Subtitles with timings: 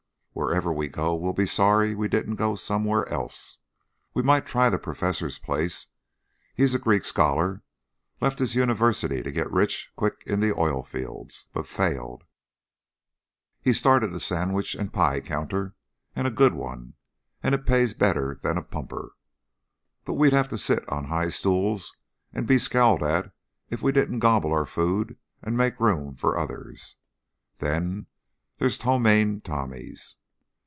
[0.33, 3.59] "Wherever we go, we'll be sorry we didn't go somewhere else.
[4.13, 5.87] We might try the Professor's place.
[6.55, 7.63] He's a Greek scholar
[8.21, 12.23] left his university to get rich quick in the oil fields, but failed.
[13.61, 15.75] He started a sandwich and pie counter
[16.15, 16.93] a good one
[17.43, 19.17] and it pays better than a pumper.
[20.05, 21.97] But we'd have to sit on high stools
[22.31, 23.33] and be scowled at
[23.69, 26.95] if we didn't gobble our food and make room for others.
[27.57, 28.07] Then
[28.59, 30.15] there is Ptomaine Tommy's.